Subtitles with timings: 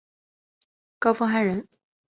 [0.97, 1.67] 高凤翰人。